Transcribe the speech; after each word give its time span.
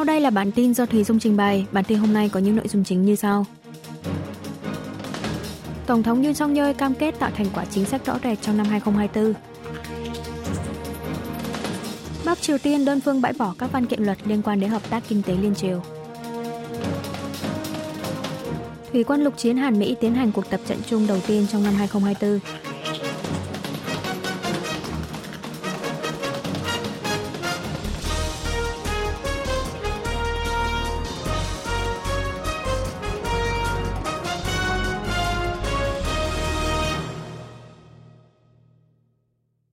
Sau 0.00 0.04
đây 0.04 0.20
là 0.20 0.30
bản 0.30 0.52
tin 0.52 0.74
do 0.74 0.86
Thùy 0.86 1.04
Dung 1.04 1.18
trình 1.18 1.36
bày. 1.36 1.66
Bản 1.72 1.84
tin 1.84 1.98
hôm 1.98 2.12
nay 2.12 2.28
có 2.28 2.40
những 2.40 2.56
nội 2.56 2.68
dung 2.68 2.84
chính 2.84 3.04
như 3.04 3.16
sau. 3.16 3.46
Tổng 5.86 6.02
thống 6.02 6.22
Yoon 6.22 6.34
song 6.34 6.54
yeol 6.54 6.72
cam 6.72 6.94
kết 6.94 7.18
tạo 7.18 7.30
thành 7.36 7.46
quả 7.54 7.64
chính 7.64 7.84
sách 7.84 8.06
rõ 8.06 8.18
rệt 8.24 8.42
trong 8.42 8.56
năm 8.56 8.66
2024. 8.66 9.34
Bắc 12.24 12.40
Triều 12.40 12.58
Tiên 12.58 12.84
đơn 12.84 13.00
phương 13.00 13.20
bãi 13.20 13.32
bỏ 13.32 13.54
các 13.58 13.72
văn 13.72 13.86
kiện 13.86 14.02
luật 14.02 14.18
liên 14.24 14.42
quan 14.42 14.60
đến 14.60 14.70
hợp 14.70 14.90
tác 14.90 15.02
kinh 15.08 15.22
tế 15.22 15.34
liên 15.42 15.54
triều. 15.54 15.82
Thủy 18.92 19.04
quân 19.04 19.24
lục 19.24 19.34
chiến 19.36 19.56
Hàn 19.56 19.78
Mỹ 19.78 19.96
tiến 20.00 20.14
hành 20.14 20.32
cuộc 20.32 20.50
tập 20.50 20.60
trận 20.66 20.78
chung 20.86 21.06
đầu 21.06 21.18
tiên 21.26 21.46
trong 21.52 21.64
năm 21.64 21.74
2024. 21.74 22.69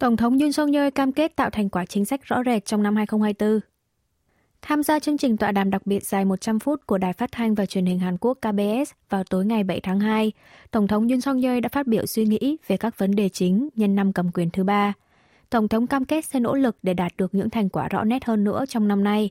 Tổng 0.08 0.18
thống 0.18 0.40
Yoon 0.40 0.52
song 0.52 0.72
yeol 0.72 0.90
cam 0.90 1.12
kết 1.12 1.36
tạo 1.36 1.50
thành 1.50 1.70
quả 1.70 1.86
chính 1.86 2.06
sách 2.06 2.24
rõ 2.24 2.44
rệt 2.46 2.66
trong 2.66 2.84
năm 2.84 2.96
2024. 2.96 3.60
Tham 4.62 4.84
gia 4.84 5.00
chương 5.00 5.18
trình 5.18 5.38
tọa 5.38 5.52
đàm 5.52 5.70
đặc 5.70 5.86
biệt 5.86 6.04
dài 6.04 6.26
100 6.26 6.60
phút 6.60 6.88
của 6.88 6.98
Đài 6.98 7.14
Phát 7.14 7.32
thanh 7.32 7.56
và 7.56 7.66
Truyền 7.66 7.86
hình 7.86 8.00
Hàn 8.00 8.18
Quốc 8.18 8.38
KBS 8.42 8.92
vào 9.10 9.24
tối 9.24 9.46
ngày 9.46 9.64
7 9.64 9.80
tháng 9.80 10.00
2, 10.00 10.32
Tổng 10.72 10.88
thống 10.88 11.08
Yoon 11.08 11.22
song 11.22 11.42
yeol 11.42 11.60
đã 11.60 11.70
phát 11.70 11.88
biểu 11.88 12.06
suy 12.06 12.26
nghĩ 12.26 12.58
về 12.68 12.78
các 12.78 12.98
vấn 12.98 13.16
đề 13.16 13.30
chính 13.30 13.70
nhân 13.76 13.96
năm 13.96 14.14
cầm 14.14 14.32
quyền 14.32 14.50
thứ 14.50 14.64
ba. 14.64 14.94
Tổng 15.50 15.68
thống 15.68 15.88
cam 15.88 16.06
kết 16.06 16.26
sẽ 16.26 16.40
nỗ 16.40 16.56
lực 16.56 16.78
để 16.84 16.94
đạt 16.94 17.12
được 17.18 17.36
những 17.36 17.50
thành 17.50 17.70
quả 17.70 17.88
rõ 17.88 18.04
nét 18.04 18.26
hơn 18.26 18.44
nữa 18.44 18.66
trong 18.70 18.88
năm 18.88 19.04
nay. 19.04 19.30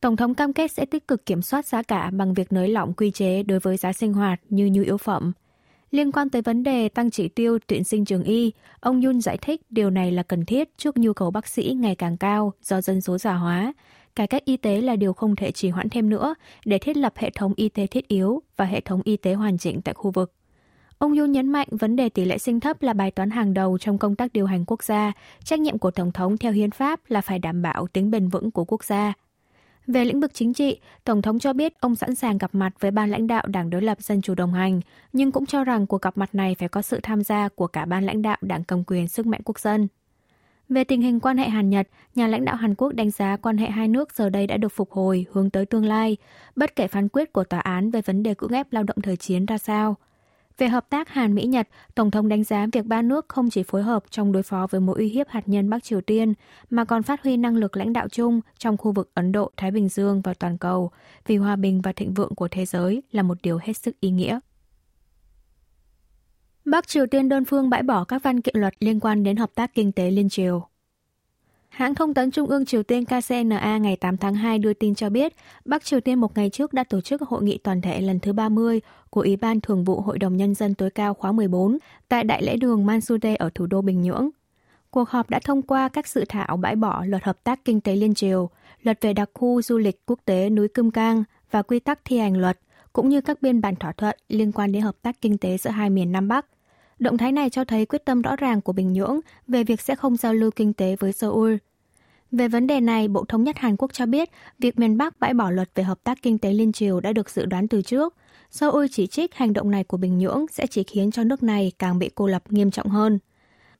Tổng 0.00 0.16
thống 0.16 0.34
cam 0.34 0.52
kết 0.52 0.72
sẽ 0.72 0.84
tích 0.84 1.08
cực 1.08 1.26
kiểm 1.26 1.42
soát 1.42 1.66
giá 1.66 1.82
cả 1.82 2.10
bằng 2.12 2.34
việc 2.34 2.52
nới 2.52 2.68
lỏng 2.68 2.92
quy 2.92 3.10
chế 3.10 3.42
đối 3.42 3.58
với 3.58 3.76
giá 3.76 3.92
sinh 3.92 4.12
hoạt 4.12 4.40
như 4.48 4.70
nhu 4.72 4.82
yếu 4.82 4.96
phẩm– 4.96 5.32
Liên 5.90 6.12
quan 6.12 6.30
tới 6.30 6.42
vấn 6.42 6.62
đề 6.62 6.88
tăng 6.88 7.10
chỉ 7.10 7.28
tiêu 7.28 7.58
tuyển 7.66 7.84
sinh 7.84 8.04
trường 8.04 8.22
y, 8.22 8.52
ông 8.80 9.02
Yun 9.02 9.20
giải 9.20 9.38
thích 9.38 9.60
điều 9.70 9.90
này 9.90 10.12
là 10.12 10.22
cần 10.22 10.44
thiết 10.44 10.78
trước 10.78 10.96
nhu 10.96 11.12
cầu 11.12 11.30
bác 11.30 11.46
sĩ 11.46 11.76
ngày 11.80 11.94
càng 11.94 12.16
cao 12.16 12.52
do 12.62 12.80
dân 12.80 13.00
số 13.00 13.18
già 13.18 13.34
hóa. 13.34 13.72
Cải 14.16 14.26
cách 14.26 14.44
y 14.44 14.56
tế 14.56 14.80
là 14.80 14.96
điều 14.96 15.12
không 15.12 15.36
thể 15.36 15.50
trì 15.52 15.68
hoãn 15.68 15.88
thêm 15.88 16.10
nữa 16.10 16.34
để 16.64 16.78
thiết 16.78 16.96
lập 16.96 17.12
hệ 17.16 17.30
thống 17.30 17.52
y 17.56 17.68
tế 17.68 17.86
thiết 17.86 18.08
yếu 18.08 18.42
và 18.56 18.64
hệ 18.64 18.80
thống 18.80 19.00
y 19.04 19.16
tế 19.16 19.34
hoàn 19.34 19.58
chỉnh 19.58 19.82
tại 19.82 19.94
khu 19.94 20.10
vực. 20.10 20.32
Ông 20.98 21.18
Yun 21.18 21.32
nhấn 21.32 21.52
mạnh 21.52 21.68
vấn 21.70 21.96
đề 21.96 22.08
tỷ 22.08 22.24
lệ 22.24 22.38
sinh 22.38 22.60
thấp 22.60 22.82
là 22.82 22.92
bài 22.92 23.10
toán 23.10 23.30
hàng 23.30 23.54
đầu 23.54 23.78
trong 23.78 23.98
công 23.98 24.16
tác 24.16 24.32
điều 24.32 24.46
hành 24.46 24.64
quốc 24.64 24.82
gia. 24.82 25.12
Trách 25.44 25.60
nhiệm 25.60 25.78
của 25.78 25.90
Tổng 25.90 26.12
thống 26.12 26.38
theo 26.38 26.52
hiến 26.52 26.70
pháp 26.70 27.00
là 27.08 27.20
phải 27.20 27.38
đảm 27.38 27.62
bảo 27.62 27.86
tính 27.86 28.10
bền 28.10 28.28
vững 28.28 28.50
của 28.50 28.64
quốc 28.64 28.84
gia. 28.84 29.12
Về 29.88 30.04
lĩnh 30.04 30.20
vực 30.20 30.34
chính 30.34 30.54
trị, 30.54 30.80
Tổng 31.04 31.22
thống 31.22 31.38
cho 31.38 31.52
biết 31.52 31.80
ông 31.80 31.94
sẵn 31.94 32.14
sàng 32.14 32.38
gặp 32.38 32.54
mặt 32.54 32.72
với 32.80 32.90
ban 32.90 33.10
lãnh 33.10 33.26
đạo 33.26 33.46
Đảng 33.46 33.70
đối 33.70 33.82
lập 33.82 33.98
Dân 34.00 34.22
chủ 34.22 34.34
đồng 34.34 34.52
hành, 34.52 34.80
nhưng 35.12 35.32
cũng 35.32 35.46
cho 35.46 35.64
rằng 35.64 35.86
cuộc 35.86 36.02
gặp 36.02 36.18
mặt 36.18 36.34
này 36.34 36.56
phải 36.58 36.68
có 36.68 36.82
sự 36.82 37.00
tham 37.02 37.22
gia 37.22 37.48
của 37.48 37.66
cả 37.66 37.84
ban 37.84 38.06
lãnh 38.06 38.22
đạo 38.22 38.36
Đảng 38.40 38.64
cầm 38.64 38.84
quyền 38.86 39.08
sức 39.08 39.26
mạnh 39.26 39.40
quốc 39.44 39.58
dân. 39.58 39.88
Về 40.68 40.84
tình 40.84 41.02
hình 41.02 41.20
quan 41.20 41.38
hệ 41.38 41.48
Hàn-Nhật, 41.48 41.88
nhà 42.14 42.26
lãnh 42.26 42.44
đạo 42.44 42.56
Hàn 42.56 42.74
Quốc 42.74 42.92
đánh 42.92 43.10
giá 43.10 43.36
quan 43.36 43.56
hệ 43.56 43.70
hai 43.70 43.88
nước 43.88 44.12
giờ 44.12 44.30
đây 44.30 44.46
đã 44.46 44.56
được 44.56 44.72
phục 44.72 44.90
hồi, 44.92 45.26
hướng 45.32 45.50
tới 45.50 45.66
tương 45.66 45.84
lai, 45.84 46.16
bất 46.56 46.76
kể 46.76 46.88
phán 46.88 47.08
quyết 47.08 47.32
của 47.32 47.44
tòa 47.44 47.60
án 47.60 47.90
về 47.90 48.02
vấn 48.02 48.22
đề 48.22 48.34
cưỡng 48.34 48.52
ép 48.52 48.72
lao 48.72 48.82
động 48.82 48.96
thời 49.02 49.16
chiến 49.16 49.46
ra 49.46 49.58
sao– 49.58 49.96
về 50.58 50.68
hợp 50.68 50.90
tác 50.90 51.08
Hàn 51.08 51.34
Mỹ-Nhật, 51.34 51.68
Tổng 51.94 52.10
thống 52.10 52.28
đánh 52.28 52.44
giá 52.44 52.66
việc 52.72 52.84
ba 52.86 53.02
nước 53.02 53.28
không 53.28 53.50
chỉ 53.50 53.62
phối 53.62 53.82
hợp 53.82 54.04
trong 54.10 54.32
đối 54.32 54.42
phó 54.42 54.66
với 54.70 54.80
mối 54.80 54.98
uy 54.98 55.08
hiếp 55.08 55.28
hạt 55.28 55.48
nhân 55.48 55.70
Bắc 55.70 55.84
Triều 55.84 56.00
Tiên, 56.00 56.34
mà 56.70 56.84
còn 56.84 57.02
phát 57.02 57.22
huy 57.22 57.36
năng 57.36 57.56
lực 57.56 57.76
lãnh 57.76 57.92
đạo 57.92 58.08
chung 58.08 58.40
trong 58.58 58.76
khu 58.76 58.92
vực 58.92 59.10
Ấn 59.14 59.32
Độ, 59.32 59.50
Thái 59.56 59.70
Bình 59.70 59.88
Dương 59.88 60.20
và 60.20 60.34
toàn 60.34 60.58
cầu, 60.58 60.90
vì 61.26 61.36
hòa 61.36 61.56
bình 61.56 61.80
và 61.80 61.92
thịnh 61.92 62.14
vượng 62.14 62.34
của 62.34 62.48
thế 62.48 62.66
giới 62.66 63.02
là 63.12 63.22
một 63.22 63.38
điều 63.42 63.58
hết 63.62 63.72
sức 63.72 64.00
ý 64.00 64.10
nghĩa. 64.10 64.40
Bắc 66.64 66.88
Triều 66.88 67.06
Tiên 67.06 67.28
đơn 67.28 67.44
phương 67.44 67.70
bãi 67.70 67.82
bỏ 67.82 68.04
các 68.04 68.22
văn 68.22 68.40
kiện 68.40 68.54
luật 68.58 68.74
liên 68.80 69.00
quan 69.00 69.22
đến 69.22 69.36
hợp 69.36 69.50
tác 69.54 69.74
kinh 69.74 69.92
tế 69.92 70.10
liên 70.10 70.28
triều. 70.28 70.68
Hãng 71.68 71.94
thông 71.94 72.14
tấn 72.14 72.30
Trung 72.30 72.48
ương 72.48 72.64
Triều 72.64 72.82
Tiên 72.82 73.04
KCNA 73.04 73.78
ngày 73.78 73.96
8 73.96 74.16
tháng 74.16 74.34
2 74.34 74.58
đưa 74.58 74.72
tin 74.72 74.94
cho 74.94 75.10
biết, 75.10 75.32
Bắc 75.64 75.84
Triều 75.84 76.00
Tiên 76.00 76.20
một 76.20 76.36
ngày 76.36 76.50
trước 76.50 76.72
đã 76.72 76.84
tổ 76.84 77.00
chức 77.00 77.22
hội 77.22 77.42
nghị 77.42 77.58
toàn 77.58 77.80
thể 77.80 78.00
lần 78.00 78.20
thứ 78.20 78.32
30 78.32 78.80
của 79.10 79.20
Ủy 79.20 79.36
ban 79.36 79.60
Thường 79.60 79.84
vụ 79.84 80.00
Hội 80.00 80.18
đồng 80.18 80.36
Nhân 80.36 80.54
dân 80.54 80.74
tối 80.74 80.90
cao 80.90 81.14
khóa 81.14 81.32
14 81.32 81.78
tại 82.08 82.24
Đại 82.24 82.42
lễ 82.42 82.56
đường 82.56 82.86
Mansudae 82.86 83.34
ở 83.34 83.50
thủ 83.54 83.66
đô 83.66 83.82
Bình 83.82 84.02
Nhưỡng. 84.02 84.30
Cuộc 84.90 85.08
họp 85.08 85.30
đã 85.30 85.40
thông 85.44 85.62
qua 85.62 85.88
các 85.88 86.08
dự 86.08 86.24
thảo 86.28 86.56
bãi 86.56 86.76
bỏ 86.76 87.04
luật 87.04 87.24
hợp 87.24 87.44
tác 87.44 87.64
kinh 87.64 87.80
tế 87.80 87.96
liên 87.96 88.14
triều, 88.14 88.50
luật 88.82 88.98
về 89.00 89.12
đặc 89.12 89.30
khu 89.34 89.62
du 89.62 89.78
lịch 89.78 90.06
quốc 90.06 90.18
tế 90.24 90.50
núi 90.50 90.68
Cơm 90.68 90.90
Cang 90.90 91.24
và 91.50 91.62
quy 91.62 91.80
tắc 91.80 92.00
thi 92.04 92.18
hành 92.18 92.36
luật, 92.36 92.58
cũng 92.92 93.08
như 93.08 93.20
các 93.20 93.42
biên 93.42 93.60
bản 93.60 93.76
thỏa 93.76 93.92
thuận 93.92 94.16
liên 94.28 94.52
quan 94.52 94.72
đến 94.72 94.82
hợp 94.82 94.96
tác 95.02 95.20
kinh 95.20 95.38
tế 95.38 95.58
giữa 95.58 95.70
hai 95.70 95.90
miền 95.90 96.12
Nam 96.12 96.28
Bắc– 96.28 96.46
Động 96.98 97.18
thái 97.18 97.32
này 97.32 97.50
cho 97.50 97.64
thấy 97.64 97.86
quyết 97.86 98.04
tâm 98.04 98.22
rõ 98.22 98.36
ràng 98.36 98.60
của 98.60 98.72
Bình 98.72 98.92
Nhưỡng 98.92 99.20
về 99.48 99.64
việc 99.64 99.80
sẽ 99.80 99.94
không 99.94 100.16
giao 100.16 100.34
lưu 100.34 100.50
kinh 100.50 100.72
tế 100.72 100.96
với 101.00 101.12
Seoul. 101.12 101.56
Về 102.32 102.48
vấn 102.48 102.66
đề 102.66 102.80
này, 102.80 103.08
Bộ 103.08 103.24
Thống 103.24 103.44
nhất 103.44 103.58
Hàn 103.58 103.76
Quốc 103.76 103.92
cho 103.92 104.06
biết 104.06 104.30
việc 104.58 104.78
miền 104.78 104.98
Bắc 104.98 105.20
bãi 105.20 105.34
bỏ 105.34 105.50
luật 105.50 105.70
về 105.74 105.84
hợp 105.84 105.98
tác 106.04 106.18
kinh 106.22 106.38
tế 106.38 106.52
liên 106.52 106.72
triều 106.72 107.00
đã 107.00 107.12
được 107.12 107.30
dự 107.30 107.46
đoán 107.46 107.68
từ 107.68 107.82
trước. 107.82 108.14
Seoul 108.50 108.86
chỉ 108.90 109.06
trích 109.06 109.34
hành 109.34 109.52
động 109.52 109.70
này 109.70 109.84
của 109.84 109.96
Bình 109.96 110.18
Nhưỡng 110.18 110.46
sẽ 110.50 110.66
chỉ 110.66 110.82
khiến 110.82 111.10
cho 111.10 111.24
nước 111.24 111.42
này 111.42 111.72
càng 111.78 111.98
bị 111.98 112.10
cô 112.14 112.26
lập 112.26 112.42
nghiêm 112.50 112.70
trọng 112.70 112.88
hơn. 112.88 113.18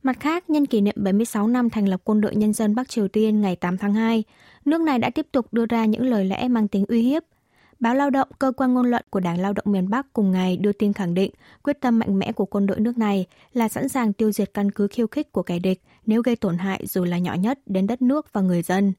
Mặt 0.02 0.20
khác, 0.20 0.50
nhân 0.50 0.66
kỷ 0.66 0.80
niệm 0.80 0.94
76 0.98 1.46
năm 1.46 1.70
thành 1.70 1.88
lập 1.88 2.00
Quân 2.04 2.20
đội 2.20 2.36
Nhân 2.36 2.52
dân 2.52 2.74
Bắc 2.74 2.88
Triều 2.88 3.08
Tiên 3.08 3.40
ngày 3.40 3.56
8 3.56 3.78
tháng 3.78 3.94
2, 3.94 4.24
nước 4.64 4.80
này 4.80 4.98
đã 4.98 5.10
tiếp 5.10 5.26
tục 5.32 5.46
đưa 5.52 5.66
ra 5.66 5.84
những 5.84 6.06
lời 6.06 6.24
lẽ 6.24 6.48
mang 6.48 6.68
tính 6.68 6.84
uy 6.88 7.02
hiếp– 7.02 7.22
Báo 7.80 7.94
Lao 7.94 8.10
động, 8.10 8.28
cơ 8.38 8.52
quan 8.56 8.74
ngôn 8.74 8.90
luận 8.90 9.04
của 9.10 9.20
Đảng 9.20 9.40
Lao 9.40 9.52
động 9.52 9.64
miền 9.68 9.90
Bắc 9.90 10.12
cùng 10.12 10.30
ngày 10.32 10.56
đưa 10.56 10.72
tin 10.72 10.92
khẳng 10.92 11.14
định 11.14 11.30
quyết 11.62 11.80
tâm 11.80 11.98
mạnh 11.98 12.18
mẽ 12.18 12.32
của 12.32 12.44
quân 12.44 12.66
đội 12.66 12.80
nước 12.80 12.98
này 12.98 13.26
là 13.52 13.68
sẵn 13.68 13.88
sàng 13.88 14.12
tiêu 14.12 14.32
diệt 14.32 14.50
căn 14.54 14.70
cứ 14.70 14.86
khiêu 14.86 15.06
khích 15.06 15.32
của 15.32 15.42
kẻ 15.42 15.58
địch 15.58 15.82
nếu 16.06 16.22
gây 16.22 16.36
tổn 16.36 16.58
hại 16.58 16.86
dù 16.86 17.04
là 17.04 17.18
nhỏ 17.18 17.34
nhất 17.34 17.58
đến 17.66 17.86
đất 17.86 18.02
nước 18.02 18.32
và 18.32 18.40
người 18.40 18.62
dân. 18.62 18.92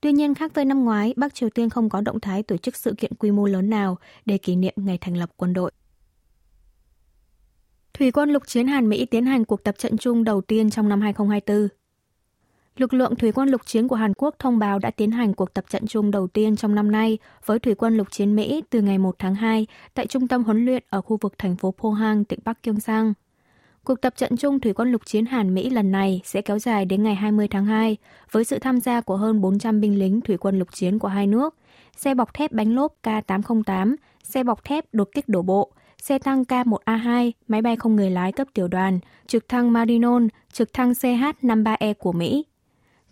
Tuy 0.00 0.12
nhiên, 0.12 0.34
khác 0.34 0.54
với 0.54 0.64
năm 0.64 0.84
ngoái, 0.84 1.14
Bắc 1.16 1.34
Triều 1.34 1.50
Tiên 1.50 1.70
không 1.70 1.88
có 1.88 2.00
động 2.00 2.20
thái 2.20 2.42
tổ 2.42 2.56
chức 2.56 2.76
sự 2.76 2.94
kiện 2.98 3.14
quy 3.14 3.30
mô 3.30 3.46
lớn 3.46 3.70
nào 3.70 3.98
để 4.24 4.38
kỷ 4.38 4.56
niệm 4.56 4.74
ngày 4.76 4.98
thành 4.98 5.16
lập 5.16 5.30
quân 5.36 5.52
đội. 5.52 5.70
Thủy 7.94 8.10
quân 8.10 8.30
lục 8.30 8.42
chiến 8.46 8.66
Hàn 8.66 8.88
Mỹ 8.88 9.06
tiến 9.06 9.26
hành 9.26 9.44
cuộc 9.44 9.64
tập 9.64 9.74
trận 9.78 9.96
chung 9.96 10.24
đầu 10.24 10.40
tiên 10.40 10.70
trong 10.70 10.88
năm 10.88 11.00
2024 11.00 11.83
lực 12.78 12.94
lượng 12.94 13.16
thủy 13.16 13.32
quân 13.32 13.48
lục 13.48 13.60
chiến 13.66 13.88
của 13.88 13.96
Hàn 13.96 14.12
Quốc 14.16 14.34
thông 14.38 14.58
báo 14.58 14.78
đã 14.78 14.90
tiến 14.90 15.10
hành 15.10 15.34
cuộc 15.34 15.54
tập 15.54 15.64
trận 15.68 15.86
chung 15.86 16.10
đầu 16.10 16.26
tiên 16.26 16.56
trong 16.56 16.74
năm 16.74 16.92
nay 16.92 17.18
với 17.46 17.58
thủy 17.58 17.74
quân 17.74 17.96
lục 17.96 18.10
chiến 18.10 18.36
Mỹ 18.36 18.62
từ 18.70 18.82
ngày 18.82 18.98
1 18.98 19.14
tháng 19.18 19.34
2 19.34 19.66
tại 19.94 20.06
trung 20.06 20.28
tâm 20.28 20.44
huấn 20.44 20.64
luyện 20.64 20.82
ở 20.90 21.00
khu 21.00 21.18
vực 21.20 21.34
thành 21.38 21.56
phố 21.56 21.74
Pohang, 21.78 22.24
tỉnh 22.24 22.38
Bắc 22.44 22.62
Gyeongsang. 22.62 23.12
Cuộc 23.84 24.00
tập 24.00 24.14
trận 24.16 24.36
chung 24.36 24.60
thủy 24.60 24.72
quân 24.72 24.92
lục 24.92 25.02
chiến 25.06 25.26
Hàn 25.26 25.54
Mỹ 25.54 25.70
lần 25.70 25.92
này 25.92 26.20
sẽ 26.24 26.42
kéo 26.42 26.58
dài 26.58 26.84
đến 26.84 27.02
ngày 27.02 27.14
20 27.14 27.48
tháng 27.48 27.66
2 27.66 27.96
với 28.30 28.44
sự 28.44 28.58
tham 28.58 28.80
gia 28.80 29.00
của 29.00 29.16
hơn 29.16 29.40
400 29.40 29.80
binh 29.80 29.98
lính 29.98 30.20
thủy 30.20 30.36
quân 30.36 30.58
lục 30.58 30.68
chiến 30.72 30.98
của 30.98 31.08
hai 31.08 31.26
nước, 31.26 31.54
xe 31.96 32.14
bọc 32.14 32.34
thép 32.34 32.52
bánh 32.52 32.74
lốp 32.74 32.94
K808, 33.02 33.94
xe 34.22 34.44
bọc 34.44 34.64
thép 34.64 34.84
đột 34.92 35.08
kích 35.14 35.28
đổ 35.28 35.42
bộ, 35.42 35.72
xe 35.98 36.18
tăng 36.18 36.42
K1A2, 36.42 37.30
máy 37.48 37.62
bay 37.62 37.76
không 37.76 37.96
người 37.96 38.10
lái 38.10 38.32
cấp 38.32 38.48
tiểu 38.54 38.68
đoàn, 38.68 38.98
trực 39.26 39.48
thăng 39.48 39.72
Marinon, 39.72 40.28
trực 40.52 40.72
thăng 40.72 40.92
CH-53E 40.92 41.94
của 41.94 42.12
Mỹ, 42.12 42.44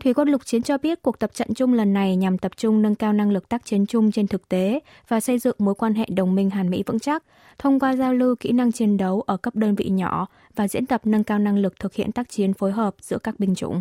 Thủy 0.03 0.15
quân 0.15 0.29
lục 0.29 0.47
chiến 0.47 0.63
cho 0.63 0.79
biết 0.79 1.03
cuộc 1.03 1.19
tập 1.19 1.31
trận 1.35 1.55
chung 1.55 1.75
lần 1.75 1.93
này 1.93 2.17
nhằm 2.17 2.39
tập 2.39 2.53
trung 2.57 2.83
nâng 2.83 2.95
cao 2.95 3.13
năng 3.13 3.31
lực 3.31 3.49
tác 3.49 3.65
chiến 3.65 3.87
chung 3.87 4.13
trên 4.13 4.27
thực 4.27 4.49
tế 4.49 4.81
và 5.09 5.21
xây 5.21 5.39
dựng 5.39 5.57
mối 5.59 5.75
quan 5.75 5.95
hệ 5.95 6.07
đồng 6.17 6.35
minh 6.35 6.51
Hàn 6.51 6.71
Mỹ 6.71 6.83
vững 6.87 6.99
chắc, 6.99 7.25
thông 7.59 7.81
qua 7.81 7.97
giao 7.97 8.15
lưu 8.15 8.37
kỹ 8.41 8.53
năng 8.53 8.73
chiến 8.73 8.97
đấu 8.97 9.21
ở 9.21 9.37
cấp 9.37 9.57
đơn 9.57 9.75
vị 9.75 9.89
nhỏ 9.89 10.27
và 10.57 10.69
diễn 10.69 10.87
tập 10.87 11.01
nâng 11.05 11.25
cao 11.25 11.39
năng 11.39 11.59
lực 11.59 11.81
thực 11.81 11.95
hiện 11.95 12.13
tác 12.13 12.29
chiến 12.29 12.55
phối 12.55 12.73
hợp 12.73 12.95
giữa 13.01 13.19
các 13.19 13.41
binh 13.41 13.55
chủng. 13.55 13.81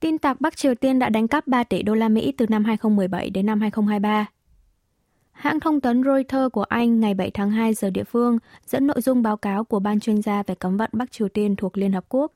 Tin 0.00 0.18
tặc 0.18 0.40
Bắc 0.40 0.56
Triều 0.56 0.74
Tiên 0.74 0.98
đã 0.98 1.08
đánh 1.08 1.28
cắp 1.28 1.46
3 1.46 1.64
tỷ 1.64 1.82
đô 1.82 1.94
la 1.94 2.08
Mỹ 2.08 2.32
từ 2.32 2.46
năm 2.46 2.64
2017 2.64 3.30
đến 3.30 3.46
năm 3.46 3.60
2023. 3.60 4.26
Hãng 5.32 5.60
thông 5.60 5.80
tấn 5.80 6.04
Reuters 6.04 6.52
của 6.52 6.62
Anh 6.62 7.00
ngày 7.00 7.14
7 7.14 7.30
tháng 7.30 7.50
2 7.50 7.74
giờ 7.74 7.90
địa 7.90 8.04
phương 8.04 8.38
dẫn 8.66 8.86
nội 8.86 9.00
dung 9.00 9.22
báo 9.22 9.36
cáo 9.36 9.64
của 9.64 9.80
Ban 9.80 10.00
chuyên 10.00 10.22
gia 10.22 10.42
về 10.42 10.54
cấm 10.54 10.76
vận 10.76 10.90
Bắc 10.92 11.12
Triều 11.12 11.28
Tiên 11.28 11.56
thuộc 11.56 11.78
Liên 11.78 11.92
Hợp 11.92 12.04
Quốc 12.08 12.32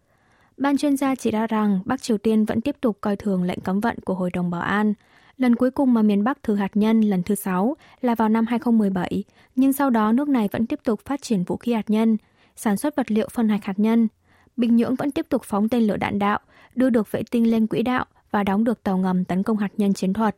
Ban 0.56 0.76
chuyên 0.76 0.96
gia 0.96 1.14
chỉ 1.14 1.30
ra 1.30 1.46
rằng 1.46 1.80
Bắc 1.84 2.02
Triều 2.02 2.18
Tiên 2.18 2.44
vẫn 2.44 2.60
tiếp 2.60 2.76
tục 2.80 2.98
coi 3.00 3.16
thường 3.16 3.42
lệnh 3.42 3.60
cấm 3.60 3.80
vận 3.80 3.96
của 4.04 4.14
Hội 4.14 4.30
đồng 4.30 4.50
Bảo 4.50 4.60
an. 4.60 4.94
Lần 5.36 5.56
cuối 5.56 5.70
cùng 5.70 5.94
mà 5.94 6.02
miền 6.02 6.24
Bắc 6.24 6.42
thử 6.42 6.54
hạt 6.54 6.70
nhân 6.74 7.00
lần 7.00 7.22
thứ 7.22 7.34
6 7.34 7.76
là 8.00 8.14
vào 8.14 8.28
năm 8.28 8.46
2017, 8.46 9.24
nhưng 9.56 9.72
sau 9.72 9.90
đó 9.90 10.12
nước 10.12 10.28
này 10.28 10.48
vẫn 10.52 10.66
tiếp 10.66 10.80
tục 10.84 11.00
phát 11.04 11.22
triển 11.22 11.44
vũ 11.44 11.56
khí 11.56 11.72
hạt 11.72 11.90
nhân, 11.90 12.16
sản 12.56 12.76
xuất 12.76 12.96
vật 12.96 13.10
liệu 13.10 13.28
phân 13.32 13.48
hạch 13.48 13.64
hạt 13.64 13.78
nhân. 13.78 14.08
Bình 14.56 14.76
Nhưỡng 14.76 14.94
vẫn 14.94 15.10
tiếp 15.10 15.26
tục 15.28 15.42
phóng 15.44 15.68
tên 15.68 15.82
lửa 15.82 15.96
đạn 15.96 16.18
đạo, 16.18 16.38
đưa 16.74 16.90
được 16.90 17.12
vệ 17.12 17.22
tinh 17.30 17.50
lên 17.50 17.66
quỹ 17.66 17.82
đạo 17.82 18.04
và 18.30 18.42
đóng 18.42 18.64
được 18.64 18.82
tàu 18.82 18.98
ngầm 18.98 19.24
tấn 19.24 19.42
công 19.42 19.56
hạt 19.56 19.72
nhân 19.76 19.94
chiến 19.94 20.12
thuật. 20.12 20.36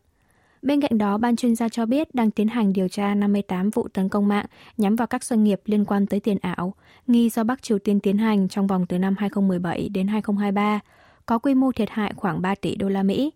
Bên 0.64 0.80
cạnh 0.80 0.98
đó, 0.98 1.18
ban 1.18 1.36
chuyên 1.36 1.54
gia 1.54 1.68
cho 1.68 1.86
biết 1.86 2.14
đang 2.14 2.30
tiến 2.30 2.48
hành 2.48 2.72
điều 2.72 2.88
tra 2.88 3.14
58 3.14 3.70
vụ 3.70 3.88
tấn 3.88 4.08
công 4.08 4.28
mạng 4.28 4.46
nhắm 4.76 4.96
vào 4.96 5.06
các 5.06 5.24
doanh 5.24 5.44
nghiệp 5.44 5.60
liên 5.64 5.84
quan 5.84 6.06
tới 6.06 6.20
tiền 6.20 6.38
ảo, 6.40 6.74
nghi 7.06 7.28
do 7.30 7.44
Bắc 7.44 7.62
Triều 7.62 7.78
Tiên 7.78 8.00
tiến 8.00 8.18
hành 8.18 8.48
trong 8.48 8.66
vòng 8.66 8.86
từ 8.86 8.98
năm 8.98 9.14
2017 9.18 9.88
đến 9.88 10.08
2023, 10.08 10.80
có 11.26 11.38
quy 11.38 11.54
mô 11.54 11.72
thiệt 11.72 11.90
hại 11.90 12.12
khoảng 12.16 12.42
3 12.42 12.54
tỷ 12.54 12.76
đô 12.76 12.88
la 12.88 13.02
Mỹ. 13.02 13.32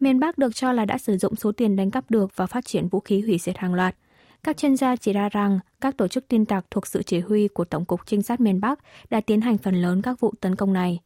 Miền 0.00 0.20
Bắc 0.20 0.38
được 0.38 0.54
cho 0.54 0.72
là 0.72 0.84
đã 0.84 0.98
sử 0.98 1.16
dụng 1.16 1.36
số 1.36 1.52
tiền 1.52 1.76
đánh 1.76 1.90
cắp 1.90 2.10
được 2.10 2.36
và 2.36 2.46
phát 2.46 2.64
triển 2.64 2.88
vũ 2.88 3.00
khí 3.00 3.20
hủy 3.20 3.38
diệt 3.38 3.58
hàng 3.58 3.74
loạt. 3.74 3.96
Các 4.44 4.56
chuyên 4.56 4.76
gia 4.76 4.96
chỉ 4.96 5.12
ra 5.12 5.28
rằng 5.28 5.58
các 5.80 5.96
tổ 5.96 6.08
chức 6.08 6.28
tin 6.28 6.44
tặc 6.44 6.64
thuộc 6.70 6.86
sự 6.86 7.02
chỉ 7.02 7.20
huy 7.20 7.48
của 7.48 7.64
Tổng 7.64 7.84
cục 7.84 8.00
Trinh 8.06 8.22
sát 8.22 8.40
miền 8.40 8.60
Bắc 8.60 8.78
đã 9.10 9.20
tiến 9.20 9.40
hành 9.40 9.58
phần 9.58 9.74
lớn 9.74 10.02
các 10.02 10.20
vụ 10.20 10.32
tấn 10.40 10.56
công 10.56 10.72
này. 10.72 11.00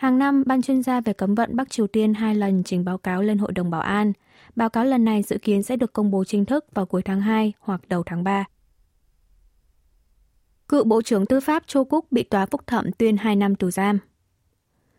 Hàng 0.00 0.18
năm, 0.18 0.42
ban 0.46 0.62
chuyên 0.62 0.82
gia 0.82 1.00
về 1.00 1.12
cấm 1.12 1.34
vận 1.34 1.56
Bắc 1.56 1.70
Triều 1.70 1.86
Tiên 1.86 2.14
hai 2.14 2.34
lần 2.34 2.62
trình 2.64 2.84
báo 2.84 2.98
cáo 2.98 3.22
lên 3.22 3.38
Hội 3.38 3.52
đồng 3.52 3.70
Bảo 3.70 3.80
an. 3.80 4.12
Báo 4.56 4.70
cáo 4.70 4.84
lần 4.84 5.04
này 5.04 5.22
dự 5.22 5.38
kiến 5.38 5.62
sẽ 5.62 5.76
được 5.76 5.92
công 5.92 6.10
bố 6.10 6.24
chính 6.24 6.44
thức 6.44 6.64
vào 6.74 6.86
cuối 6.86 7.02
tháng 7.02 7.20
2 7.20 7.52
hoặc 7.58 7.80
đầu 7.88 8.02
tháng 8.06 8.24
3. 8.24 8.44
Cựu 10.68 10.84
Bộ 10.84 11.02
trưởng 11.02 11.26
Tư 11.26 11.40
pháp 11.40 11.62
Châu 11.66 11.84
Cúc 11.84 12.12
bị 12.12 12.22
tòa 12.22 12.46
phúc 12.46 12.66
thẩm 12.66 12.92
tuyên 12.92 13.16
2 13.16 13.36
năm 13.36 13.54
tù 13.54 13.70
giam. 13.70 13.98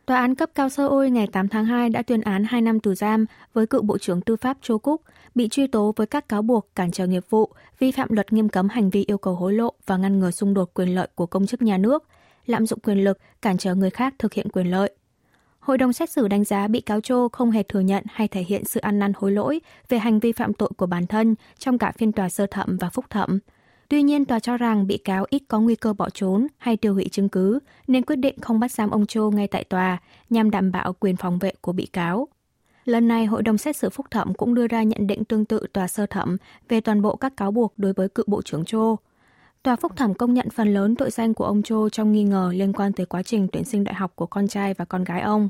Tòa 0.05 0.17
án 0.17 0.35
cấp 0.35 0.49
cao 0.55 0.69
Seoul 0.69 1.09
ngày 1.09 1.27
8 1.27 1.47
tháng 1.47 1.65
2 1.65 1.89
đã 1.89 2.01
tuyên 2.01 2.21
án 2.21 2.43
2 2.43 2.61
năm 2.61 2.79
tù 2.79 2.93
giam 2.93 3.25
với 3.53 3.67
cựu 3.67 3.81
Bộ 3.81 3.97
trưởng 3.97 4.21
Tư 4.21 4.35
pháp 4.35 4.57
Châu 4.61 4.79
Cúc 4.79 5.01
bị 5.35 5.47
truy 5.49 5.67
tố 5.67 5.93
với 5.95 6.07
các 6.07 6.29
cáo 6.29 6.41
buộc 6.41 6.75
cản 6.75 6.91
trở 6.91 7.07
nghiệp 7.07 7.23
vụ, 7.29 7.51
vi 7.79 7.91
phạm 7.91 8.11
luật 8.11 8.33
nghiêm 8.33 8.49
cấm 8.49 8.69
hành 8.69 8.89
vi 8.89 9.03
yêu 9.07 9.17
cầu 9.17 9.35
hối 9.35 9.53
lộ 9.53 9.73
và 9.85 9.97
ngăn 9.97 10.19
ngừa 10.19 10.31
xung 10.31 10.53
đột 10.53 10.73
quyền 10.73 10.95
lợi 10.95 11.07
của 11.15 11.25
công 11.25 11.45
chức 11.45 11.61
nhà 11.61 11.77
nước, 11.77 12.03
lạm 12.51 12.65
dụng 12.65 12.79
quyền 12.79 13.03
lực, 13.03 13.17
cản 13.41 13.57
trở 13.57 13.75
người 13.75 13.89
khác 13.89 14.13
thực 14.19 14.33
hiện 14.33 14.49
quyền 14.49 14.71
lợi. 14.71 14.93
Hội 15.59 15.77
đồng 15.77 15.93
xét 15.93 16.09
xử 16.09 16.27
đánh 16.27 16.43
giá 16.43 16.67
bị 16.67 16.81
cáo 16.81 17.01
Trô 17.01 17.27
không 17.29 17.51
hề 17.51 17.63
thừa 17.63 17.79
nhận 17.79 18.03
hay 18.11 18.27
thể 18.27 18.41
hiện 18.41 18.65
sự 18.65 18.79
ăn 18.79 18.99
năn 18.99 19.13
hối 19.15 19.31
lỗi 19.31 19.61
về 19.89 19.99
hành 19.99 20.19
vi 20.19 20.31
phạm 20.31 20.53
tội 20.53 20.69
của 20.77 20.85
bản 20.85 21.07
thân 21.07 21.35
trong 21.59 21.77
cả 21.77 21.91
phiên 21.97 22.11
tòa 22.11 22.29
sơ 22.29 22.45
thẩm 22.45 22.77
và 22.77 22.89
phúc 22.89 23.05
thẩm. 23.09 23.39
Tuy 23.89 24.03
nhiên, 24.03 24.25
tòa 24.25 24.39
cho 24.39 24.57
rằng 24.57 24.87
bị 24.87 24.97
cáo 24.97 25.25
ít 25.29 25.43
có 25.47 25.59
nguy 25.59 25.75
cơ 25.75 25.93
bỏ 25.93 26.09
trốn 26.09 26.47
hay 26.57 26.77
tiêu 26.77 26.93
hủy 26.93 27.09
chứng 27.11 27.29
cứ, 27.29 27.59
nên 27.87 28.05
quyết 28.05 28.15
định 28.15 28.41
không 28.41 28.59
bắt 28.59 28.71
giam 28.71 28.89
ông 28.89 29.05
Châu 29.05 29.31
ngay 29.31 29.47
tại 29.47 29.63
tòa 29.63 29.97
nhằm 30.29 30.51
đảm 30.51 30.71
bảo 30.71 30.93
quyền 30.93 31.15
phòng 31.15 31.39
vệ 31.39 31.53
của 31.61 31.73
bị 31.73 31.85
cáo. 31.85 32.27
Lần 32.85 33.07
này, 33.07 33.25
Hội 33.25 33.43
đồng 33.43 33.57
xét 33.57 33.77
xử 33.77 33.89
phúc 33.89 34.05
thẩm 34.11 34.33
cũng 34.33 34.53
đưa 34.53 34.67
ra 34.67 34.83
nhận 34.83 35.07
định 35.07 35.25
tương 35.25 35.45
tự 35.45 35.67
tòa 35.73 35.87
sơ 35.87 36.05
thẩm 36.05 36.37
về 36.69 36.81
toàn 36.81 37.01
bộ 37.01 37.15
các 37.15 37.37
cáo 37.37 37.51
buộc 37.51 37.73
đối 37.77 37.93
với 37.93 38.09
cựu 38.09 38.25
Bộ 38.27 38.41
trưởng 38.41 38.65
Châu. 38.65 38.97
Tòa 39.63 39.75
phúc 39.75 39.91
thẩm 39.95 40.13
công 40.13 40.33
nhận 40.33 40.49
phần 40.49 40.73
lớn 40.73 40.95
tội 40.95 41.11
danh 41.11 41.33
của 41.33 41.45
ông 41.45 41.63
Cho 41.63 41.89
trong 41.89 42.11
nghi 42.11 42.23
ngờ 42.23 42.51
liên 42.55 42.73
quan 42.73 42.93
tới 42.93 43.05
quá 43.05 43.23
trình 43.23 43.47
tuyển 43.51 43.63
sinh 43.63 43.83
đại 43.83 43.95
học 43.95 44.11
của 44.15 44.25
con 44.25 44.47
trai 44.47 44.73
và 44.73 44.85
con 44.85 45.03
gái 45.03 45.21
ông. 45.21 45.47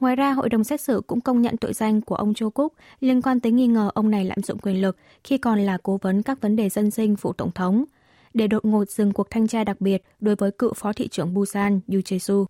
Ngoài 0.00 0.16
ra, 0.16 0.32
hội 0.32 0.48
đồng 0.48 0.64
xét 0.64 0.80
xử 0.80 1.02
cũng 1.06 1.20
công 1.20 1.42
nhận 1.42 1.56
tội 1.56 1.72
danh 1.72 2.00
của 2.00 2.14
ông 2.14 2.34
Châu 2.34 2.50
Cúc 2.50 2.72
liên 3.00 3.22
quan 3.22 3.40
tới 3.40 3.52
nghi 3.52 3.66
ngờ 3.66 3.90
ông 3.94 4.10
này 4.10 4.24
lạm 4.24 4.42
dụng 4.42 4.58
quyền 4.58 4.82
lực 4.82 4.96
khi 5.24 5.38
còn 5.38 5.60
là 5.60 5.78
cố 5.82 5.98
vấn 6.02 6.22
các 6.22 6.40
vấn 6.40 6.56
đề 6.56 6.68
dân 6.68 6.90
sinh 6.90 7.16
phụ 7.16 7.32
tổng 7.32 7.50
thống, 7.54 7.84
để 8.34 8.46
đột 8.46 8.64
ngột 8.64 8.90
dừng 8.90 9.12
cuộc 9.12 9.30
thanh 9.30 9.48
tra 9.48 9.64
đặc 9.64 9.80
biệt 9.80 10.04
đối 10.20 10.36
với 10.36 10.50
cựu 10.50 10.72
phó 10.72 10.92
thị 10.92 11.08
trưởng 11.08 11.34
Busan 11.34 11.80
Yu 11.88 12.00
Jae-su. 12.00 12.44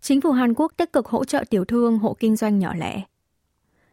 Chính 0.00 0.20
phủ 0.20 0.32
Hàn 0.32 0.54
Quốc 0.54 0.72
tích 0.76 0.92
cực 0.92 1.06
hỗ 1.06 1.24
trợ 1.24 1.44
tiểu 1.50 1.64
thương, 1.64 1.98
hộ 1.98 2.16
kinh 2.20 2.36
doanh 2.36 2.58
nhỏ 2.58 2.74
lẻ. 2.74 3.02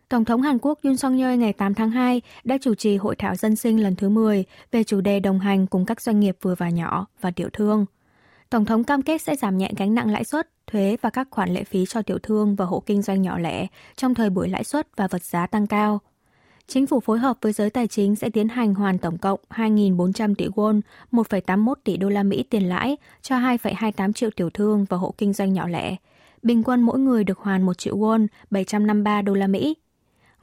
Tổng 0.09 0.25
thống 0.25 0.41
Hàn 0.41 0.57
Quốc 0.61 0.79
Yoon 0.83 0.97
song 0.97 1.17
yeol 1.17 1.35
ngày 1.35 1.53
8 1.53 1.73
tháng 1.73 1.91
2 1.91 2.21
đã 2.43 2.57
chủ 2.61 2.75
trì 2.75 2.97
hội 2.97 3.15
thảo 3.15 3.35
dân 3.35 3.55
sinh 3.55 3.83
lần 3.83 3.95
thứ 3.95 4.09
10 4.09 4.43
về 4.71 4.83
chủ 4.83 5.01
đề 5.01 5.19
đồng 5.19 5.39
hành 5.39 5.67
cùng 5.67 5.85
các 5.85 6.01
doanh 6.01 6.19
nghiệp 6.19 6.37
vừa 6.41 6.55
và 6.55 6.69
nhỏ 6.69 7.05
và 7.21 7.31
tiểu 7.31 7.49
thương. 7.53 7.85
Tổng 8.49 8.65
thống 8.65 8.83
cam 8.83 9.01
kết 9.01 9.21
sẽ 9.21 9.35
giảm 9.35 9.57
nhẹ 9.57 9.71
gánh 9.77 9.95
nặng 9.95 10.11
lãi 10.11 10.23
suất, 10.23 10.49
thuế 10.67 10.97
và 11.01 11.09
các 11.09 11.27
khoản 11.31 11.53
lệ 11.53 11.63
phí 11.63 11.85
cho 11.85 12.01
tiểu 12.01 12.17
thương 12.23 12.55
và 12.55 12.65
hộ 12.65 12.83
kinh 12.85 13.01
doanh 13.01 13.21
nhỏ 13.21 13.39
lẻ 13.39 13.67
trong 13.95 14.13
thời 14.13 14.29
buổi 14.29 14.49
lãi 14.49 14.63
suất 14.63 14.87
và 14.95 15.07
vật 15.07 15.23
giá 15.23 15.47
tăng 15.47 15.67
cao. 15.67 15.99
Chính 16.67 16.87
phủ 16.87 16.99
phối 16.99 17.19
hợp 17.19 17.37
với 17.41 17.53
giới 17.53 17.69
tài 17.69 17.87
chính 17.87 18.15
sẽ 18.15 18.29
tiến 18.29 18.47
hành 18.47 18.73
hoàn 18.73 18.97
tổng 18.97 19.17
cộng 19.17 19.39
2.400 19.49 20.35
tỷ 20.35 20.47
won, 20.47 20.81
1,81 21.11 21.73
tỷ 21.83 21.97
đô 21.97 22.09
la 22.09 22.23
Mỹ 22.23 22.43
tiền 22.49 22.69
lãi 22.69 22.97
cho 23.21 23.35
2,28 23.35 24.13
triệu 24.13 24.29
tiểu 24.35 24.49
thương 24.49 24.85
và 24.89 24.97
hộ 24.97 25.13
kinh 25.17 25.33
doanh 25.33 25.53
nhỏ 25.53 25.67
lẻ. 25.67 25.95
Bình 26.43 26.63
quân 26.63 26.81
mỗi 26.81 26.99
người 26.99 27.23
được 27.23 27.39
hoàn 27.39 27.63
1 27.63 27.77
triệu 27.77 27.97
won, 27.97 28.27
753 28.49 29.21
đô 29.21 29.33
la 29.33 29.47
Mỹ. 29.47 29.75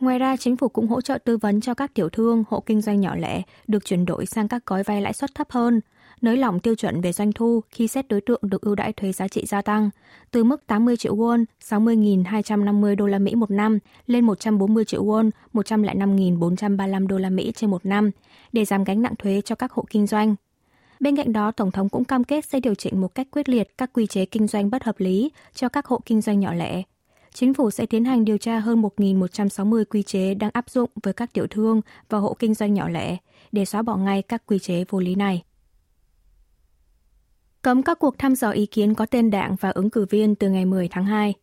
Ngoài 0.01 0.19
ra, 0.19 0.37
chính 0.37 0.57
phủ 0.57 0.69
cũng 0.69 0.87
hỗ 0.87 1.01
trợ 1.01 1.19
tư 1.19 1.37
vấn 1.37 1.61
cho 1.61 1.75
các 1.75 1.95
tiểu 1.95 2.09
thương, 2.09 2.45
hộ 2.49 2.61
kinh 2.61 2.81
doanh 2.81 3.01
nhỏ 3.01 3.15
lẻ 3.17 3.43
được 3.67 3.85
chuyển 3.85 4.05
đổi 4.05 4.27
sang 4.27 4.49
các 4.49 4.67
gói 4.67 4.83
vay 4.83 5.03
lãi 5.03 5.13
suất 5.13 5.35
thấp 5.35 5.51
hơn, 5.51 5.81
nới 6.21 6.37
lỏng 6.37 6.61
tiêu 6.61 6.75
chuẩn 6.75 7.01
về 7.01 7.13
doanh 7.13 7.33
thu 7.33 7.61
khi 7.71 7.89
xét 7.89 8.09
đối 8.09 8.21
tượng 8.21 8.41
được 8.43 8.63
ưu 8.63 8.75
đãi 8.75 8.93
thuế 8.93 9.13
giá 9.13 9.29
trị 9.29 9.47
gia 9.47 9.63
tăng, 9.63 9.91
từ 10.31 10.45
mức 10.45 10.67
80 10.67 10.97
triệu 10.97 11.17
won, 11.17 11.45
60.250 11.69 12.97
đô 12.97 13.07
la 13.07 13.19
Mỹ 13.19 13.35
một 13.35 13.51
năm 13.51 13.79
lên 14.07 14.25
140 14.25 14.85
triệu 14.85 15.05
won, 15.05 15.31
105.435 15.55 17.07
đô 17.07 17.19
la 17.19 17.31
Mỹ 17.31 17.53
trên 17.57 17.71
một 17.71 17.87
năm, 17.87 18.11
để 18.53 18.65
giảm 18.65 18.85
gánh 18.85 19.03
nặng 19.03 19.15
thuế 19.19 19.41
cho 19.41 19.55
các 19.55 19.73
hộ 19.73 19.85
kinh 19.91 20.07
doanh. 20.07 20.35
Bên 21.01 21.17
cạnh 21.17 21.33
đó, 21.33 21.51
Tổng 21.51 21.71
thống 21.71 21.89
cũng 21.89 22.05
cam 22.05 22.25
kết 22.25 22.45
sẽ 22.45 22.61
điều 22.61 22.75
chỉnh 22.75 23.01
một 23.01 23.15
cách 23.15 23.27
quyết 23.31 23.49
liệt 23.49 23.79
các 23.79 23.91
quy 23.93 24.07
chế 24.07 24.25
kinh 24.25 24.47
doanh 24.47 24.71
bất 24.71 24.85
hợp 24.85 25.01
lý 25.01 25.31
cho 25.55 25.69
các 25.69 25.87
hộ 25.87 26.01
kinh 26.05 26.21
doanh 26.21 26.41
nhỏ 26.41 26.55
lẻ, 26.55 26.83
chính 27.33 27.55
phủ 27.55 27.71
sẽ 27.71 27.87
tiến 27.87 28.05
hành 28.05 28.25
điều 28.25 28.39
tra 28.39 28.59
hơn 28.59 28.83
1.160 28.83 29.85
quy 29.85 30.03
chế 30.03 30.35
đang 30.35 30.51
áp 30.53 30.71
dụng 30.71 30.91
với 31.03 31.13
các 31.13 31.33
tiểu 31.33 31.47
thương 31.51 31.81
và 32.09 32.19
hộ 32.19 32.37
kinh 32.39 32.55
doanh 32.55 32.75
nhỏ 32.75 32.89
lẻ 32.89 33.17
để 33.53 33.65
xóa 33.65 33.83
bỏ 33.83 33.97
ngay 33.97 34.23
các 34.23 34.43
quy 34.47 34.59
chế 34.59 34.85
vô 34.89 35.01
lý 35.01 35.15
này. 35.15 35.43
Cấm 37.63 37.83
các 37.83 37.99
cuộc 37.99 38.19
thăm 38.19 38.35
dò 38.35 38.51
ý 38.51 38.67
kiến 38.67 38.95
có 38.95 39.07
tên 39.07 39.31
đảng 39.31 39.57
và 39.61 39.71
ứng 39.71 39.91
cử 39.91 40.07
viên 40.11 40.35
từ 40.35 40.51
ngày 40.51 40.65
10 40.65 40.89
tháng 40.89 41.05
2. 41.05 41.35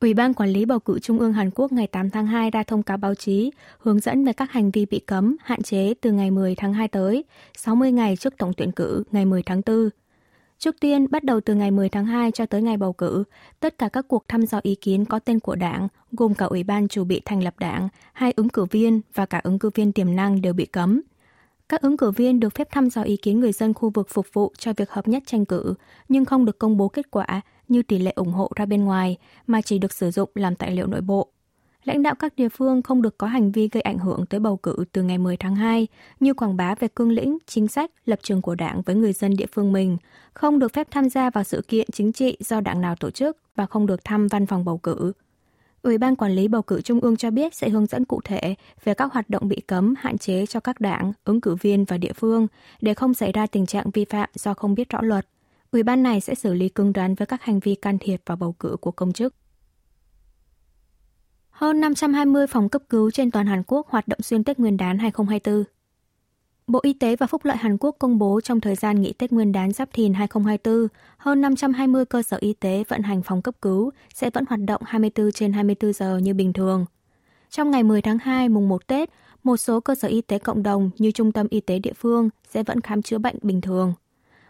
Ủy 0.00 0.14
ban 0.14 0.34
Quản 0.34 0.50
lý 0.50 0.64
Bầu 0.64 0.78
cử 0.78 0.98
Trung 0.98 1.18
ương 1.18 1.32
Hàn 1.32 1.50
Quốc 1.54 1.72
ngày 1.72 1.86
8 1.86 2.10
tháng 2.10 2.26
2 2.26 2.50
ra 2.50 2.62
thông 2.62 2.82
cáo 2.82 2.96
báo 2.96 3.14
chí 3.14 3.50
hướng 3.78 4.00
dẫn 4.00 4.24
về 4.24 4.32
các 4.32 4.50
hành 4.50 4.70
vi 4.70 4.86
bị 4.86 4.98
cấm, 4.98 5.36
hạn 5.40 5.62
chế 5.62 5.94
từ 6.00 6.12
ngày 6.12 6.30
10 6.30 6.54
tháng 6.54 6.72
2 6.72 6.88
tới, 6.88 7.24
60 7.56 7.92
ngày 7.92 8.16
trước 8.16 8.34
tổng 8.38 8.52
tuyển 8.56 8.72
cử 8.72 9.04
ngày 9.10 9.24
10 9.24 9.42
tháng 9.42 9.60
4 9.66 9.88
Trước 10.58 10.80
tiên, 10.80 11.06
bắt 11.10 11.24
đầu 11.24 11.40
từ 11.40 11.54
ngày 11.54 11.70
10 11.70 11.88
tháng 11.88 12.06
2 12.06 12.30
cho 12.30 12.46
tới 12.46 12.62
ngày 12.62 12.76
bầu 12.76 12.92
cử, 12.92 13.24
tất 13.60 13.78
cả 13.78 13.88
các 13.88 14.08
cuộc 14.08 14.28
thăm 14.28 14.46
dò 14.46 14.60
ý 14.62 14.74
kiến 14.74 15.04
có 15.04 15.18
tên 15.18 15.40
của 15.40 15.54
đảng, 15.54 15.88
gồm 16.12 16.34
cả 16.34 16.46
Ủy 16.46 16.62
ban 16.62 16.88
chủ 16.88 17.04
bị 17.04 17.20
thành 17.24 17.42
lập 17.44 17.54
đảng, 17.58 17.88
hai 18.12 18.32
ứng 18.36 18.48
cử 18.48 18.64
viên 18.64 19.00
và 19.14 19.26
cả 19.26 19.40
ứng 19.44 19.58
cử 19.58 19.70
viên 19.74 19.92
tiềm 19.92 20.16
năng 20.16 20.42
đều 20.42 20.52
bị 20.52 20.66
cấm. 20.66 21.00
Các 21.68 21.82
ứng 21.82 21.96
cử 21.96 22.10
viên 22.10 22.40
được 22.40 22.54
phép 22.54 22.68
thăm 22.70 22.90
dò 22.90 23.02
ý 23.02 23.16
kiến 23.16 23.40
người 23.40 23.52
dân 23.52 23.74
khu 23.74 23.90
vực 23.90 24.08
phục 24.10 24.26
vụ 24.32 24.52
cho 24.58 24.72
việc 24.76 24.90
hợp 24.90 25.08
nhất 25.08 25.22
tranh 25.26 25.44
cử, 25.44 25.74
nhưng 26.08 26.24
không 26.24 26.44
được 26.44 26.58
công 26.58 26.76
bố 26.76 26.88
kết 26.88 27.10
quả 27.10 27.40
như 27.68 27.82
tỷ 27.82 27.98
lệ 27.98 28.12
ủng 28.16 28.32
hộ 28.32 28.50
ra 28.56 28.66
bên 28.66 28.84
ngoài, 28.84 29.16
mà 29.46 29.62
chỉ 29.62 29.78
được 29.78 29.92
sử 29.92 30.10
dụng 30.10 30.30
làm 30.34 30.56
tài 30.56 30.70
liệu 30.70 30.86
nội 30.86 31.00
bộ 31.00 31.28
lãnh 31.84 32.02
đạo 32.02 32.14
các 32.14 32.36
địa 32.36 32.48
phương 32.48 32.82
không 32.82 33.02
được 33.02 33.18
có 33.18 33.26
hành 33.26 33.52
vi 33.52 33.68
gây 33.68 33.80
ảnh 33.80 33.98
hưởng 33.98 34.26
tới 34.26 34.40
bầu 34.40 34.56
cử 34.56 34.84
từ 34.92 35.02
ngày 35.02 35.18
10 35.18 35.36
tháng 35.36 35.56
2, 35.56 35.86
như 36.20 36.34
quảng 36.34 36.56
bá 36.56 36.74
về 36.74 36.88
cương 36.88 37.10
lĩnh, 37.10 37.38
chính 37.46 37.68
sách, 37.68 37.90
lập 38.06 38.18
trường 38.22 38.42
của 38.42 38.54
đảng 38.54 38.82
với 38.82 38.96
người 38.96 39.12
dân 39.12 39.36
địa 39.36 39.46
phương 39.52 39.72
mình, 39.72 39.96
không 40.34 40.58
được 40.58 40.72
phép 40.72 40.88
tham 40.90 41.08
gia 41.08 41.30
vào 41.30 41.44
sự 41.44 41.62
kiện 41.68 41.86
chính 41.92 42.12
trị 42.12 42.36
do 42.40 42.60
đảng 42.60 42.80
nào 42.80 42.96
tổ 42.96 43.10
chức 43.10 43.36
và 43.56 43.66
không 43.66 43.86
được 43.86 44.04
thăm 44.04 44.26
văn 44.26 44.46
phòng 44.46 44.64
bầu 44.64 44.78
cử. 44.78 45.12
Ủy 45.82 45.98
ban 45.98 46.16
Quản 46.16 46.32
lý 46.32 46.48
Bầu 46.48 46.62
cử 46.62 46.80
Trung 46.80 47.00
ương 47.00 47.16
cho 47.16 47.30
biết 47.30 47.54
sẽ 47.54 47.68
hướng 47.68 47.86
dẫn 47.86 48.04
cụ 48.04 48.20
thể 48.24 48.54
về 48.84 48.94
các 48.94 49.12
hoạt 49.12 49.30
động 49.30 49.48
bị 49.48 49.60
cấm, 49.66 49.94
hạn 49.98 50.18
chế 50.18 50.46
cho 50.46 50.60
các 50.60 50.80
đảng, 50.80 51.12
ứng 51.24 51.40
cử 51.40 51.54
viên 51.54 51.84
và 51.84 51.98
địa 51.98 52.12
phương 52.12 52.46
để 52.80 52.94
không 52.94 53.14
xảy 53.14 53.32
ra 53.32 53.46
tình 53.46 53.66
trạng 53.66 53.90
vi 53.90 54.04
phạm 54.04 54.28
do 54.34 54.54
không 54.54 54.74
biết 54.74 54.88
rõ 54.90 55.02
luật. 55.02 55.26
Ủy 55.70 55.82
ban 55.82 56.02
này 56.02 56.20
sẽ 56.20 56.34
xử 56.34 56.54
lý 56.54 56.68
cứng 56.68 56.92
rắn 56.94 57.14
với 57.14 57.26
các 57.26 57.42
hành 57.42 57.60
vi 57.60 57.74
can 57.74 57.98
thiệp 57.98 58.20
vào 58.26 58.36
bầu 58.36 58.52
cử 58.52 58.76
của 58.80 58.90
công 58.90 59.12
chức. 59.12 59.34
Hơn 61.54 61.80
520 61.80 62.46
phòng 62.46 62.68
cấp 62.68 62.82
cứu 62.88 63.10
trên 63.10 63.30
toàn 63.30 63.46
Hàn 63.46 63.62
Quốc 63.66 63.88
hoạt 63.88 64.08
động 64.08 64.18
xuyên 64.22 64.44
Tết 64.44 64.58
Nguyên 64.58 64.76
đán 64.76 64.98
2024. 64.98 65.64
Bộ 66.66 66.80
Y 66.82 66.92
tế 66.92 67.16
và 67.16 67.26
Phúc 67.26 67.44
lợi 67.44 67.56
Hàn 67.56 67.76
Quốc 67.80 67.96
công 67.98 68.18
bố 68.18 68.40
trong 68.40 68.60
thời 68.60 68.74
gian 68.74 69.02
nghỉ 69.02 69.12
Tết 69.12 69.32
Nguyên 69.32 69.52
đán 69.52 69.72
Giáp 69.72 69.88
Thìn 69.92 70.14
2024, 70.14 70.88
hơn 71.16 71.40
520 71.40 72.04
cơ 72.04 72.22
sở 72.22 72.36
y 72.40 72.52
tế 72.52 72.84
vận 72.88 73.02
hành 73.02 73.22
phòng 73.22 73.42
cấp 73.42 73.54
cứu 73.62 73.90
sẽ 74.14 74.30
vẫn 74.30 74.44
hoạt 74.48 74.60
động 74.60 74.82
24 74.84 75.32
trên 75.32 75.52
24 75.52 75.92
giờ 75.92 76.18
như 76.18 76.34
bình 76.34 76.52
thường. 76.52 76.84
Trong 77.50 77.70
ngày 77.70 77.82
10 77.82 78.02
tháng 78.02 78.18
2 78.18 78.48
mùng 78.48 78.68
1 78.68 78.86
Tết, 78.86 79.10
một 79.42 79.56
số 79.56 79.80
cơ 79.80 79.94
sở 79.94 80.08
y 80.08 80.20
tế 80.20 80.38
cộng 80.38 80.62
đồng 80.62 80.90
như 80.98 81.10
trung 81.10 81.32
tâm 81.32 81.46
y 81.50 81.60
tế 81.60 81.78
địa 81.78 81.92
phương 81.92 82.28
sẽ 82.50 82.62
vẫn 82.62 82.80
khám 82.80 83.02
chữa 83.02 83.18
bệnh 83.18 83.36
bình 83.42 83.60
thường. 83.60 83.94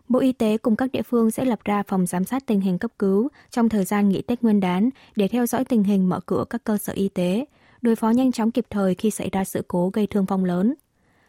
Bộ 0.09 0.21
Y 0.21 0.33
tế 0.33 0.59
cùng 0.59 0.77
các 0.77 0.93
địa 0.93 1.03
phương 1.03 1.31
sẽ 1.31 1.45
lập 1.45 1.59
ra 1.65 1.83
phòng 1.83 2.07
giám 2.07 2.25
sát 2.25 2.47
tình 2.47 2.61
hình 2.61 2.79
cấp 2.79 2.91
cứu 2.99 3.29
trong 3.51 3.69
thời 3.69 3.85
gian 3.85 4.09
nghỉ 4.09 4.23
Tết 4.23 4.43
Nguyên 4.43 4.61
đán 4.61 4.91
để 5.17 5.29
theo 5.29 5.47
dõi 5.47 5.65
tình 5.65 5.83
hình 5.83 6.09
mở 6.09 6.21
cửa 6.27 6.45
các 6.51 6.65
cơ 6.65 6.79
sở 6.79 6.93
y 6.93 7.09
tế, 7.09 7.45
đối 7.83 7.97
phó 7.97 8.11
nhanh 8.11 8.33
chóng 8.33 8.51
kịp 8.51 8.67
thời 8.71 8.95
khi 8.95 9.11
xảy 9.11 9.31
ra 9.33 9.45
sự 9.45 9.63
cố 9.69 9.91
gây 9.93 10.07
thương 10.07 10.25
vong 10.25 10.45
lớn. 10.45 10.75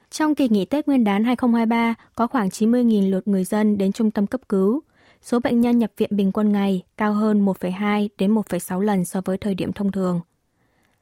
Trong 0.10 0.36
kỳ 0.36 0.50
nghỉ 0.50 0.66
Tết 0.66 0.88
Nguyên 0.88 1.04
đán 1.04 1.24
2023, 1.24 1.96
có 2.16 2.28
khoảng 2.28 2.50
90.000 2.50 3.10
lượt 3.10 3.28
người 3.28 3.44
dân 3.44 3.78
đến 3.78 3.92
trung 3.92 4.12
tâm 4.12 4.28
cấp 4.28 4.42
cứu. 4.50 4.82
Số 5.22 5.40
bệnh 5.40 5.62
nhân 5.62 5.80
nhập 5.80 5.92
viện 5.98 6.10
bình 6.12 6.32
quân 6.32 6.52
ngày 6.52 6.84
cao 6.98 7.14
hơn 7.14 7.46
1,2 7.46 8.08
đến 8.18 8.36
1,6 8.36 8.80
lần 8.80 9.06
so 9.06 9.22
với 9.26 9.38
thời 9.38 9.56
điểm 9.56 9.74
thông 9.74 9.92
thường. 9.92 10.22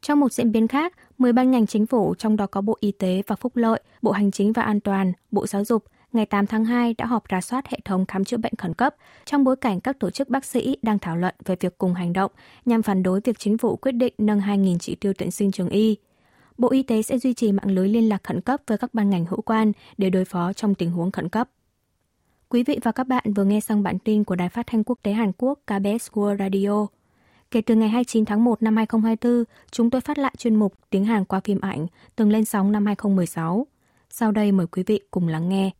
Trong 0.01 0.19
một 0.19 0.33
diễn 0.33 0.51
biến 0.51 0.67
khác, 0.67 0.93
10 1.17 1.33
ban 1.33 1.51
ngành 1.51 1.67
chính 1.67 1.85
phủ 1.85 2.15
trong 2.15 2.35
đó 2.35 2.47
có 2.47 2.61
Bộ 2.61 2.77
Y 2.79 2.91
tế 2.91 3.21
và 3.27 3.35
Phúc 3.35 3.55
lợi, 3.55 3.81
Bộ 4.01 4.11
Hành 4.11 4.31
chính 4.31 4.53
và 4.53 4.61
An 4.61 4.79
toàn, 4.79 5.13
Bộ 5.31 5.47
Giáo 5.47 5.65
dục 5.65 5.83
ngày 6.15 6.25
8 6.25 6.47
tháng 6.47 6.65
2 6.65 6.95
đã 6.97 7.05
họp 7.05 7.23
rà 7.29 7.41
soát 7.41 7.67
hệ 7.67 7.79
thống 7.85 8.05
khám 8.05 8.23
chữa 8.23 8.37
bệnh 8.37 8.53
khẩn 8.57 8.73
cấp 8.73 8.95
trong 9.25 9.43
bối 9.43 9.55
cảnh 9.55 9.81
các 9.81 9.99
tổ 9.99 10.09
chức 10.09 10.29
bác 10.29 10.45
sĩ 10.45 10.77
đang 10.81 10.99
thảo 10.99 11.17
luận 11.17 11.35
về 11.45 11.55
việc 11.59 11.77
cùng 11.77 11.93
hành 11.93 12.13
động 12.13 12.31
nhằm 12.65 12.83
phản 12.83 13.03
đối 13.03 13.21
việc 13.21 13.39
chính 13.39 13.57
phủ 13.57 13.75
quyết 13.75 13.91
định 13.91 14.13
nâng 14.17 14.39
2.000 14.39 14.77
chỉ 14.77 14.95
tiêu 14.95 15.13
tuyển 15.17 15.31
sinh 15.31 15.51
trường 15.51 15.69
y. 15.69 15.97
Bộ 16.57 16.69
Y 16.69 16.83
tế 16.83 17.01
sẽ 17.01 17.17
duy 17.17 17.33
trì 17.33 17.51
mạng 17.51 17.71
lưới 17.71 17.89
liên 17.89 18.09
lạc 18.09 18.23
khẩn 18.23 18.41
cấp 18.41 18.61
với 18.67 18.77
các 18.77 18.93
ban 18.93 19.09
ngành 19.09 19.25
hữu 19.25 19.41
quan 19.41 19.71
để 19.97 20.09
đối 20.09 20.25
phó 20.25 20.53
trong 20.53 20.75
tình 20.75 20.91
huống 20.91 21.11
khẩn 21.11 21.29
cấp. 21.29 21.49
Quý 22.49 22.63
vị 22.63 22.79
và 22.83 22.91
các 22.91 23.07
bạn 23.07 23.33
vừa 23.35 23.43
nghe 23.43 23.59
xong 23.59 23.83
bản 23.83 23.99
tin 23.99 24.23
của 24.23 24.35
Đài 24.35 24.49
Phát 24.49 24.67
thanh 24.67 24.83
Quốc 24.83 24.99
tế 25.03 25.11
Hàn 25.11 25.31
Quốc 25.37 25.59
KBS 25.65 26.09
World 26.11 26.37
Radio. 26.37 26.87
Kể 27.51 27.61
từ 27.61 27.75
ngày 27.75 27.89
29 27.89 28.25
tháng 28.25 28.43
1 28.43 28.63
năm 28.63 28.75
2024, 28.75 29.43
chúng 29.71 29.89
tôi 29.89 30.01
phát 30.01 30.17
lại 30.17 30.33
chuyên 30.37 30.55
mục 30.55 30.73
Tiếng 30.89 31.05
Hàn 31.05 31.25
qua 31.25 31.39
phim 31.39 31.61
ảnh, 31.61 31.87
từng 32.15 32.29
lên 32.29 32.45
sóng 32.45 32.71
năm 32.71 32.85
2016. 32.85 33.67
Sau 34.09 34.31
đây 34.31 34.51
mời 34.51 34.67
quý 34.67 34.83
vị 34.87 34.99
cùng 35.11 35.27
lắng 35.27 35.49
nghe. 35.49 35.71